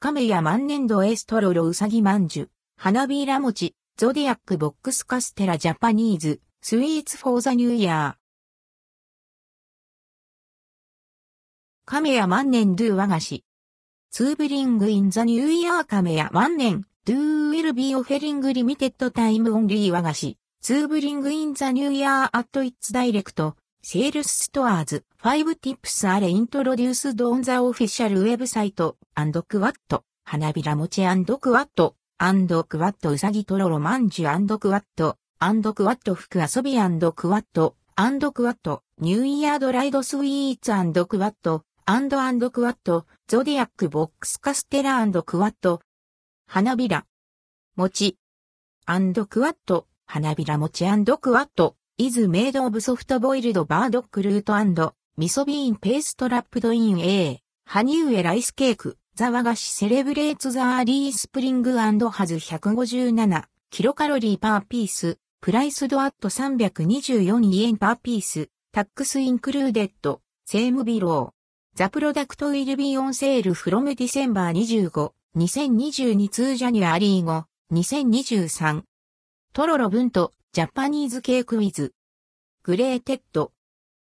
[0.00, 8.20] 亀や万年度エストロロウサギまんじゅ、花びら餅、ゾディアックボックスカステラジャパニーズ、スイーツフォーザニューイヤー。
[11.84, 13.44] 亀や万年ドゥ和菓子。
[14.12, 20.38] ツーブリングインザニューイヤー亀や万年、ドゥウィルビーオフェリングリミテッドタイムオンリー和菓子。
[20.60, 23.56] ツーブリングインザニューイヤーアットイッツダイレクト。
[23.90, 45.80] セールスストアーズ、5 tips あれイントロデュースドオンザオフィシャルウェブサイト、アンドクワット、花びらもちアンドクワット、アンドクワットうさぎとろろまんじゅアンドクワット、アンドクワット服遊びアンドクワット、アンドクワット、ニューイヤードライドスイーツアンドクワット、アンドアンドクワット、ゾディアックボックスカステラアンドクワット、
[46.46, 47.06] 花びら、
[47.74, 48.18] もち、
[48.84, 50.94] アンドクワット、花びらもちア
[52.00, 57.40] イズメイドオブソフトボイルドバードックルートミソビーンペーストラップドイン A。
[57.64, 58.98] ハニウエライスケーク。
[59.16, 61.90] ザ和菓子セレブレーツザーリースプリングハ
[62.24, 65.18] ズ157キロカロリーパーピース。
[65.40, 68.48] プライスドアット324イエンパーピース。
[68.70, 70.20] タックスインクルーデッド。
[70.44, 71.76] セームビロー。
[71.76, 75.10] ザプロダクトウィルビーオンセールフロムディセンバー25。
[75.36, 77.46] 2022ツージャニュアリーゴ。
[77.72, 78.82] 2023。
[79.52, 80.32] トロロブント。
[80.58, 81.92] ジャパニーズケークウィズ。
[82.64, 83.52] グレーテッド。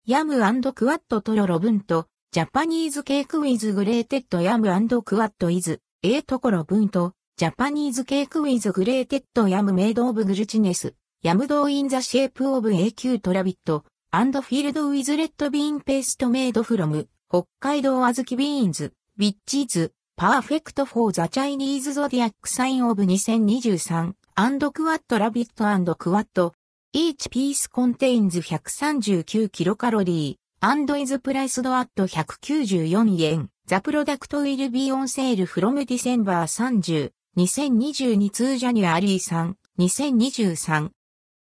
[0.05, 0.35] ヤム
[0.73, 2.07] クワットトロロブント。
[2.31, 4.69] ジャパニーズケークウィズグレーテッドヤム
[5.03, 5.81] クワットイズ。
[6.01, 7.11] エートコロブント。
[7.35, 10.93] ジャパニーズケークウィズグレーテッドヤムメイドオブグルチネス。
[11.23, 13.83] ヤムドーインザシェイプオブ永久トラビット。
[14.09, 17.09] and filled with red bean paste made from。
[17.29, 18.94] 北海道あずき beans。
[19.17, 19.91] ビッチーズ。
[20.16, 24.13] perfect for the Chinese zodiac sign of 2023。
[24.41, 26.53] and quot rabbit and quot。
[26.95, 33.49] Each piece contains 139 kilocalories and is priced at 194 yen。
[33.67, 40.89] The product will be on sale from December 30, 2022 to January 3, 2023.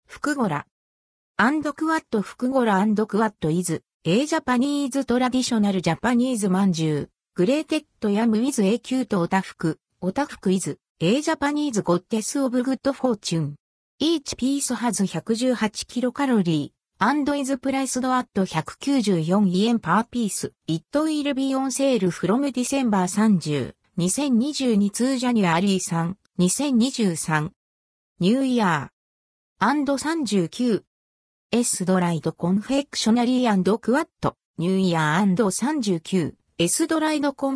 [0.06, 0.64] 福ゴラ。
[1.38, 9.20] and quot 福ゴラ and quot is、a Japanese traditional Japanese まんじゅう、 grated yam with a cute
[9.20, 13.56] オタフク、オタフク is、A Japanese Goddess of Good Fortune.
[13.98, 20.50] Each piece has 118 kilocalories and is priced at 194 yen per piece.
[20.66, 27.50] It will be on sale from December 30, 2022 to January 3, 2023.
[28.18, 28.88] New Year.
[29.60, 30.82] and 39.
[31.52, 34.38] S ドライドコンフェクショナリークワット。
[34.56, 36.32] ニューイヤー &39。
[36.56, 37.50] S ドライドコ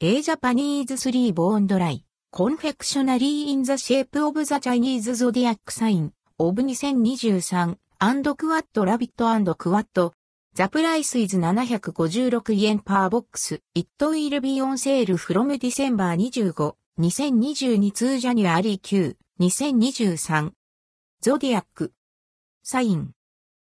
[0.00, 6.56] A Japanese 3 Bone Dry, Confectionery in the Shape of the Chinese Zodiac Sign of
[6.56, 10.12] 2023 and Quad Rabbit and Quad.
[10.52, 13.60] The price is 756円 per box.
[13.72, 20.52] It will be on sale from December 25, 2022 to January 9, 2023.
[21.22, 21.92] Zodiac.
[22.64, 23.12] サイン。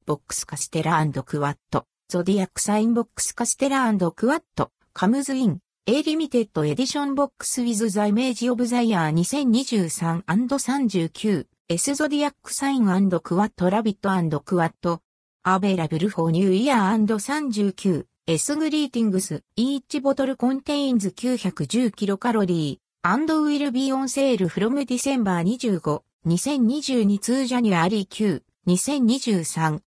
[0.07, 1.87] ボックスカステラクワット。
[2.09, 4.73] ゾディアックサインボックスカステラクワット。
[4.95, 5.61] カムズイン。
[5.89, 13.53] A Limited Edition Box with the Image of the Year 2023-39 S Zodiac Sign and Quad
[13.61, 14.73] Rabbit and Quad
[15.45, 23.71] Available for New Year and 39 S Greetings Each bottle contains 910 kcal and will
[23.71, 29.86] be on sale from December 25 2022 to January 9 2023